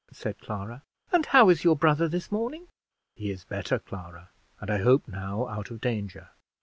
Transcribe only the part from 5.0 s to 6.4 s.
now out of danger."